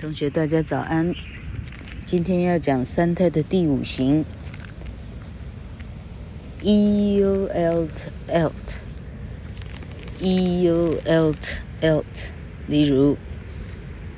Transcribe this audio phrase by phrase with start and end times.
[0.00, 1.14] 同学，大家早安。
[2.06, 4.24] 今天要讲三态的第五行
[6.62, 8.50] ，e u l t l
[10.18, 12.30] t，e u l t l t。
[12.66, 13.18] 例如，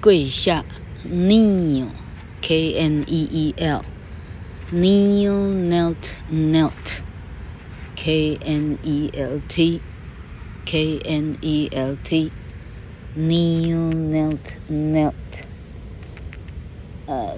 [0.00, 0.64] 跪下
[1.04, 5.32] ，kneel，k n e e l，kneel
[5.68, 6.78] knelt knelt，k
[8.44, 14.38] n e l t，k n e l t，kneel knelt
[14.70, 15.14] knelt。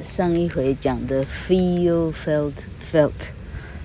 [0.05, 3.11] 上一回讲的 feel felt felt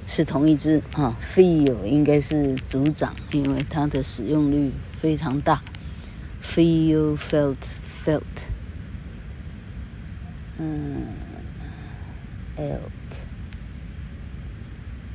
[0.05, 4.69] 是同一只啊，feel 应该是组长，因为它的使用率
[4.99, 5.61] 非常大。
[6.41, 7.55] feel felt
[8.05, 8.21] felt，
[10.57, 11.03] 嗯
[12.57, 12.79] ，elt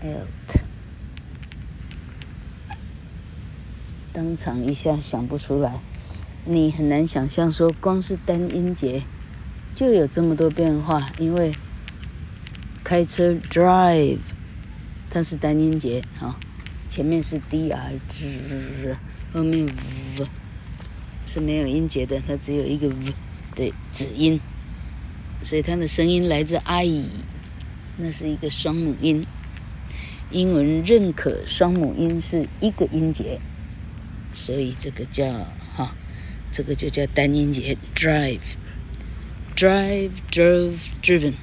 [0.03, 0.61] elt，
[4.13, 5.81] 当场一下想不出来，
[6.47, 9.03] 你很难想象说光是单音节。
[9.75, 11.53] 就有这么多变化，因为
[12.85, 14.19] 开车 drive，
[15.11, 16.39] 它是单音节啊，
[16.89, 18.95] 前面是 dr，
[19.33, 19.67] 后面
[20.17, 20.27] v
[21.27, 23.13] 是没有音节的，它只有一个 v
[23.57, 24.41] 的子音，
[25.43, 27.05] 所以它的声音来自 i，
[27.97, 29.27] 那是一个双母音。
[30.31, 33.41] 英文认可双母音是一个音节，
[34.33, 35.27] 所以这个叫
[35.75, 35.97] 哈，
[36.53, 38.39] 这个就叫单音节 drive。
[39.56, 41.36] Drive, drove, driven.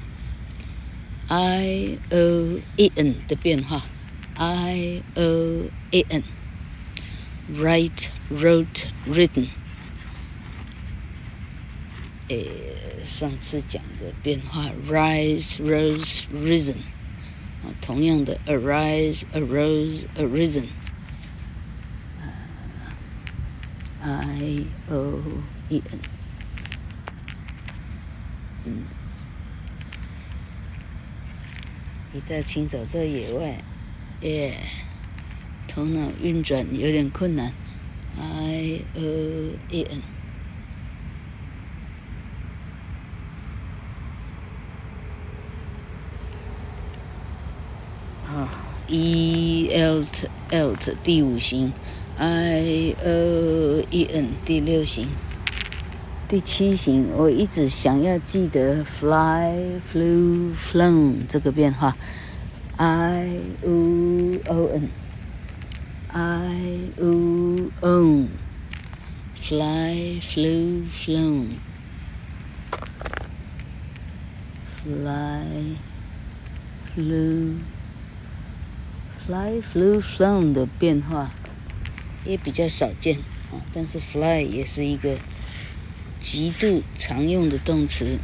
[1.28, 3.84] I O E N 的变化。
[4.36, 6.22] I O E N.
[7.50, 9.48] Write, wrote, written.
[12.28, 12.48] 诶，
[13.04, 14.70] 上次讲的变化。
[14.88, 16.78] Rise, rose, risen.
[17.62, 18.38] 啊，同样的。
[18.46, 20.66] Arise, arose, arisen.
[24.02, 25.20] I O
[25.68, 26.00] E N.
[28.63, 28.83] 嗯，
[32.13, 33.63] 你在清早在野外，
[34.21, 34.55] 耶，
[35.67, 37.51] 头脑运转有点困难。
[38.19, 39.01] I O
[39.69, 40.01] E N，
[48.25, 48.47] 好
[48.87, 51.71] ，E L T L T 第五型
[52.17, 55.07] ，I O E N 第六型。
[56.31, 59.51] 第七型，我一直想要记得 fly,
[59.91, 61.97] flew, flown 这个变化
[62.77, 63.27] ，i
[63.63, 64.69] u o
[66.13, 68.25] n，i u o
[69.41, 71.57] n，fly, flew, flown，fly,
[76.95, 77.57] flew,
[79.27, 81.29] fly, flew, flown 的变化
[82.23, 83.17] 也比较少见
[83.51, 85.17] 啊，但是 fly 也是一个。
[86.21, 88.19] 极度常用的动词，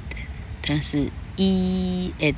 [0.61, 2.35] 它是 e ed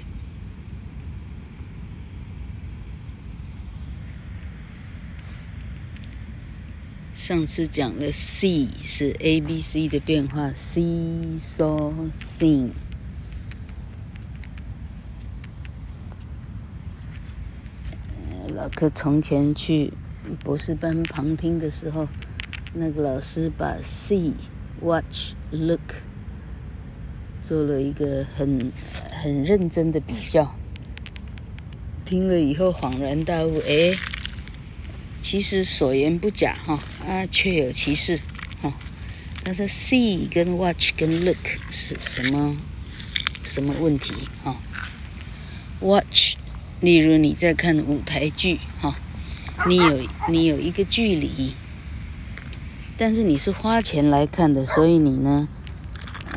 [7.15, 12.73] 上次讲了 C 是 A B C 的变化，see, saw, sing。
[18.53, 19.91] 老柯从前去
[20.43, 22.07] 博士班旁听的时候。
[22.73, 24.31] 那个老师把 see、
[24.81, 25.81] watch、look
[27.43, 28.71] 做了一个很
[29.11, 30.55] 很认真的比较，
[32.05, 33.93] 听了以后恍然大悟，哎，
[35.21, 38.17] 其实所言不假哈，啊，确有其事
[38.61, 38.73] 哈。
[39.43, 42.55] 但是 see 跟 watch 跟 look 是什么
[43.43, 44.13] 什么问题
[44.43, 44.55] 哈
[45.81, 46.35] ？watch，
[46.79, 48.95] 例如你在看舞台剧哈，
[49.67, 51.53] 你有你有一个距离。
[53.03, 55.47] 但是你是花钱来看的，所以你呢，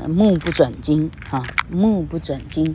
[0.08, 2.74] 目不转睛啊，目不转睛，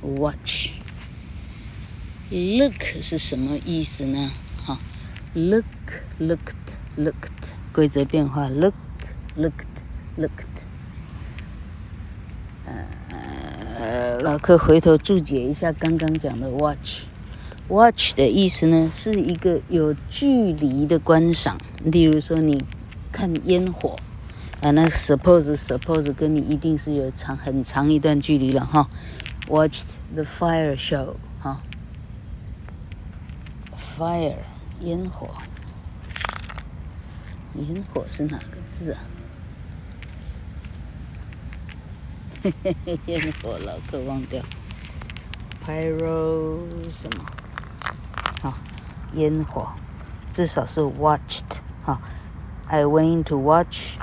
[0.00, 0.70] ，watch。
[2.30, 4.30] look 是什么意思呢？
[4.64, 4.78] 哈
[5.34, 7.43] ，look，looked，looked。
[7.74, 10.30] 规则变化，look，looked，looked。
[13.80, 17.00] 呃，老客回头注解一下刚刚讲的 watch。
[17.68, 21.58] watch 的意思呢，是一个有距离的观赏。
[21.84, 22.64] 例如说，你
[23.10, 23.96] 看烟火，
[24.62, 28.88] 啊，那 suppose suppose 跟你一定是有长很长一段距离了哈。
[29.48, 31.60] Watched the fire show，哈
[33.98, 34.36] ，fire
[34.82, 35.28] 烟火。
[37.55, 38.99] 烟火是哪个字啊？
[42.41, 44.41] 嘿嘿嘿，烟火老客忘掉。
[45.65, 46.57] Pyro
[46.89, 47.25] 什么？
[48.41, 48.57] 好，
[49.13, 49.73] 烟火，
[50.33, 51.57] 至少是 watched。
[51.83, 51.99] 好，
[52.67, 53.97] I went to watch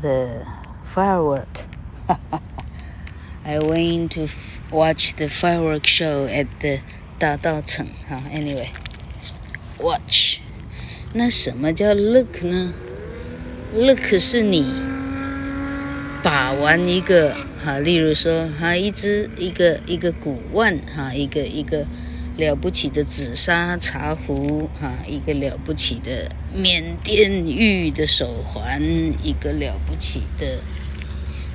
[0.00, 0.46] the
[0.86, 1.66] firework。
[2.06, 2.40] 哈 哈哈，
[3.44, 4.28] I went to
[4.70, 6.80] watch the firework show at the
[7.18, 7.86] 大稻埕。
[8.08, 10.40] 好，Anyway，watch。
[11.15, 12.73] 那什么叫 look 呢
[13.75, 14.73] ？look 是你
[16.23, 21.85] 把玩一个哈，例如说哈，一只一个一个古玩哈，一个一个
[22.37, 28.81] 了不起的紫砂茶壶哈，一个了不起的缅甸玉的手环，
[29.21, 30.61] 一个了不起的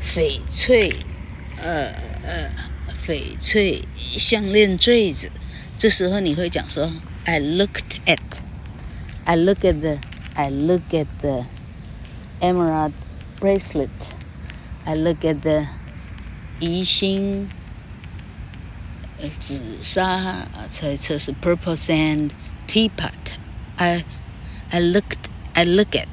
[0.04, 0.92] 翡翠
[1.60, 1.86] 呃
[2.22, 2.48] 呃
[3.04, 3.82] 翡翠
[4.16, 5.28] 项链坠子，
[5.76, 6.92] 这时候你会讲说
[7.24, 8.18] ，I looked at。
[9.27, 9.99] I look at the,
[10.35, 11.45] I look at the
[12.41, 12.93] emerald
[13.39, 13.89] bracelet.
[14.85, 15.67] I look at the
[16.59, 17.47] 宜兴
[19.39, 22.31] 紫砂，猜测是 purple sand
[22.67, 23.11] teapot.
[23.77, 24.03] I,
[24.69, 26.07] I looked, I look at,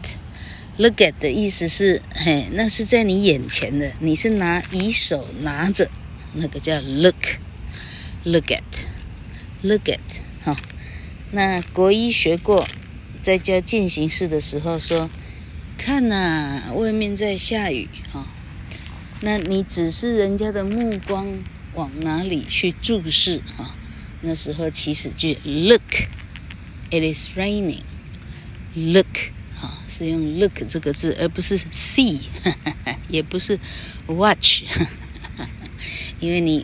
[0.76, 5.90] look at 的意思是，嘿，那是在你眼前的，你是拿以手拿着，
[6.34, 7.38] 那个叫 look,
[8.22, 8.62] look at,
[9.62, 9.98] look at，
[10.44, 10.56] 哈，
[11.32, 12.68] 那国一学过。
[13.25, 15.09] 在家进行式的时候说
[15.79, 18.23] ：“看呐、外面在下雨哈、
[19.21, 21.39] 那你指示人家的目光
[21.73, 23.73] 往哪里去注视哈、
[24.21, 27.81] 那时候祈使句 look，it is raining。
[28.75, 29.07] look
[29.59, 32.55] 哈、哦，是用 look 这个字，而不是 see，哈
[32.85, 33.59] 哈也不是
[34.05, 34.85] watch，哈
[35.35, 35.49] 哈
[36.19, 36.63] 因为你。”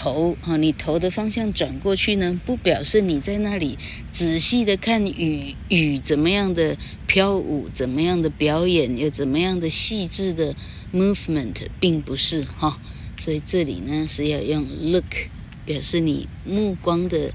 [0.00, 3.76] 头啊，你头的方向转过去呢，不表示你在那里
[4.12, 6.76] 仔细的看雨，雨怎么样的
[7.08, 10.54] 飘舞，怎么样的表演，有怎么样的细致的
[10.94, 12.78] movement 并不是哈，
[13.16, 15.28] 所以这里呢是要用 look
[15.66, 17.32] 表示你目光的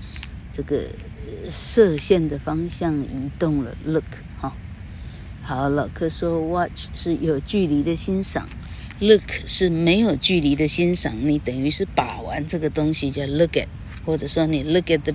[0.49, 0.83] 这个
[1.51, 4.05] 射线的方向移动了 look
[4.39, 4.55] 哈。
[5.41, 8.47] 好，老柯说 watch 是有距离的欣赏
[9.07, 13.67] ，look 是没有距离的欣赏，你等于是把玩这个东西叫 look at。
[14.05, 15.13] 或者说你 look at the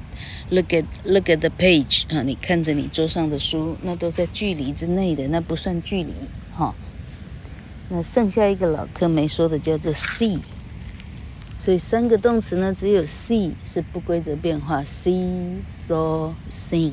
[0.49, 6.14] look at look at the page 啊，你看着你桌上的书，那都在距离之内的，那不算距离
[6.57, 6.75] 哈。
[7.90, 10.38] 那剩下一个老科没说的叫做 see，
[11.59, 16.92] 所以三个动词呢，只有 see 是不规则变化，see saw sing，see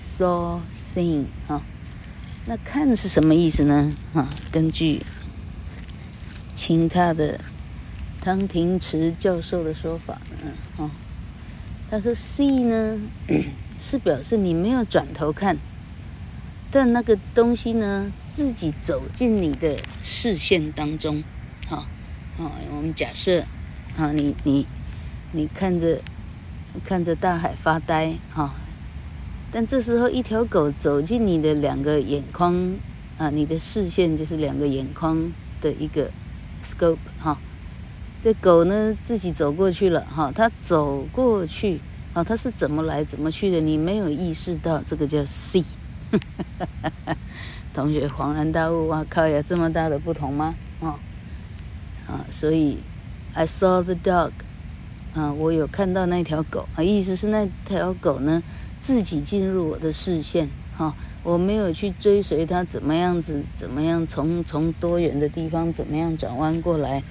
[0.00, 1.62] saw sing 哈。
[2.50, 3.92] 那看是什么意思呢？
[4.12, 5.00] 啊，根据
[6.56, 7.40] 清他的。
[8.20, 10.90] 汤廷池教授的说法呢，哦，
[11.88, 13.00] 他说 “see” 呢
[13.80, 15.56] 是表示你没有转头看，
[16.70, 21.22] 但那个东西呢自己走进你的视线当中，
[21.68, 21.86] 哈，
[22.36, 23.42] 啊，我们假设，
[23.96, 24.66] 啊，你你
[25.30, 26.02] 你看着
[26.84, 28.54] 看着大海发呆，哈，
[29.52, 32.54] 但这时候一条狗走进你的两个眼眶，
[33.18, 36.10] 啊，你的视线就是两个眼眶的一个
[36.62, 37.36] scope，哈。
[38.22, 41.80] 这狗呢，自己走过去了，哈，它走过去，
[42.12, 43.60] 啊，它是怎么来怎么去的？
[43.60, 45.64] 你没有意识到，这个叫 see。
[47.72, 50.54] 同学恍然大悟，哇靠呀，这么大的不同吗？
[50.80, 50.98] 啊，
[52.06, 52.76] 啊，所以
[53.32, 54.32] I saw the dog，
[55.14, 58.42] 啊，我有看到那条狗，啊，意思是那条狗呢，
[58.80, 67.02] 自己进入我的视线，哈，我没有去追随他怎么样子，怎么样从从多远的地方怎么样转弯过来。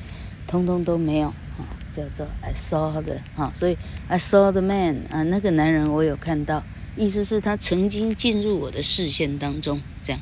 [0.47, 6.63] 通通都没有，哈，叫做 I saw the，啊，所以 I saw the man，啊，那个男人我有看到，
[6.97, 10.19] 意思是他曾经进入我的视线当中，这样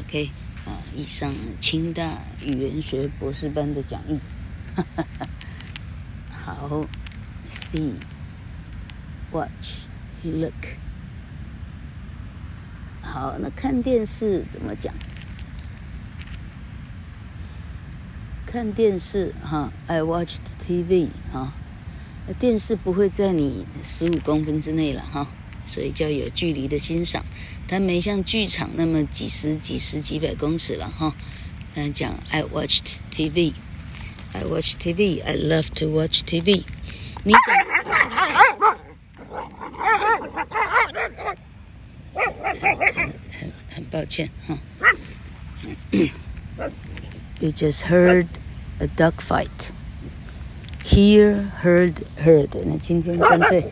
[0.00, 0.30] ，OK，
[0.64, 4.18] 啊，以上清大语言学博士班的讲义，
[4.74, 5.28] 哈哈哈，
[6.42, 6.80] 好
[10.22, 10.52] Look，
[13.00, 14.92] 好，那看电视怎么讲？
[18.46, 21.52] 看电视哈，I watched TV 哈，
[22.38, 25.28] 电视不会在你十五公分之内了哈，
[25.64, 27.24] 所以叫有距离的欣赏，
[27.68, 31.14] 它没像剧场那么几十几十几百公尺了哈。
[31.76, 36.64] 嗯，讲 I watched TV，I watched TV，I love to watch TV。
[37.22, 37.40] 你讲，
[42.13, 44.57] 很很很抱歉哈。
[47.39, 48.27] You just heard
[48.79, 49.71] a dog fight.
[50.85, 52.49] Hear, heard, heard.
[52.65, 53.65] 那今天干脆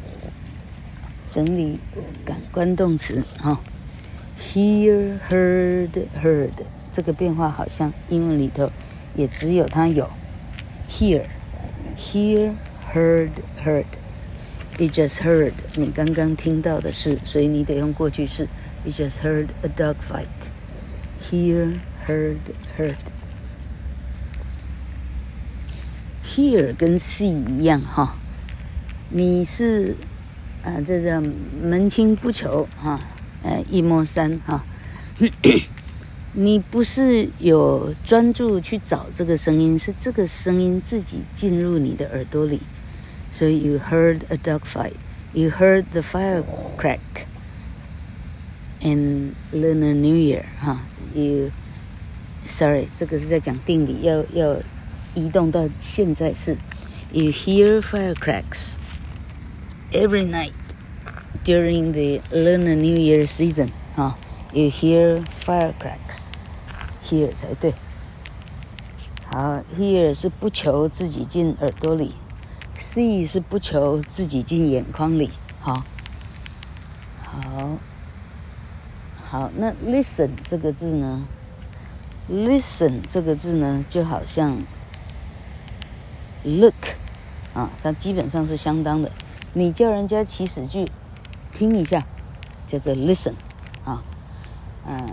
[1.31, 1.79] 整理
[2.25, 3.61] 感官动词哈。
[4.37, 6.51] Hear, heard, heard.
[6.91, 8.69] 这个变化好像英文里头
[9.15, 10.09] 也只有它有。
[10.89, 11.25] Hear,
[11.97, 12.55] hear,
[12.93, 13.31] heard,
[13.63, 13.85] heard.
[14.78, 15.54] You just heard.
[15.74, 18.48] 你刚刚听到的是，所以你得用过去式。
[18.84, 20.28] You just heard a dog fight.
[21.20, 22.38] Hear, heard,
[22.78, 22.94] heard.
[26.24, 28.14] Hear 跟 see 一样哈，
[29.10, 29.96] 你是
[30.62, 31.20] 啊，这叫
[31.60, 33.00] 门清不求哈，
[33.42, 34.64] 呃，一摸三哈。
[36.34, 42.60] 你不是有专注去找这个声音，是这个声音自己进入你的耳朵里。
[43.31, 44.95] 所以 you heard a dog fight,
[45.33, 46.43] you heard the fire
[46.77, 47.25] crack
[48.81, 50.81] in Lunar New Year 哈。
[51.13, 51.51] You
[52.45, 54.59] sorry，这个是在讲定理，要要。
[55.15, 56.57] 移动到现在是，
[57.11, 58.77] You hear firecracks
[59.91, 60.53] every night
[61.45, 64.17] during the Lunar New Year season 啊，
[64.53, 66.23] You hear firecracks
[67.07, 67.75] here 才对。
[69.25, 72.15] 好，Hear 是不求自己进耳朵里
[72.78, 75.30] ，See 是不求自己进眼眶里。
[75.60, 75.84] 好，
[77.24, 77.78] 好，
[79.24, 81.26] 好，那 Listen 这个字呢
[82.30, 84.58] ？Listen 这个字呢，就好像。
[86.44, 86.94] Look，
[87.52, 89.10] 啊，它基本上是相当的。
[89.54, 90.86] 你叫人家祈使句，
[91.50, 92.06] 听一下，
[92.66, 93.32] 叫做 listen，
[93.84, 94.00] 啊，
[94.86, 95.04] 嗯，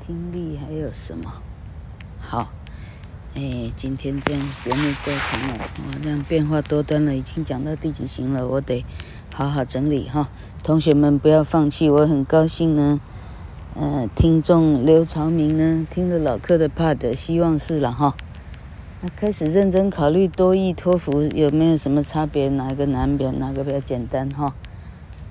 [0.04, 1.32] 听力还有什么？
[2.18, 2.50] 好，
[3.36, 8.84] 哎，今天这样节目过长了，我这样变化多端了，已经讲到第几行了，我得
[9.32, 10.28] 好好整理哈。
[10.64, 13.00] 同学们不要放弃，我很高兴呢。
[13.78, 18.16] 呃，听众刘朝明呢，听了老客的 Pod，希望是了哈。
[19.02, 22.48] 那开始认真考虑多益托福有没有什么差别？
[22.48, 23.38] 哪个难点？
[23.38, 24.54] 哪个比较简单哈？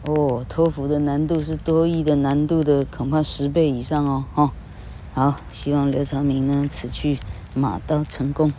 [0.03, 4.51] 哦，托福的难度是多益的难度的恐怕十倍以上哦哈。
[5.15, 7.17] 好，希望刘朝明呢此去
[7.55, 8.53] 马到成功。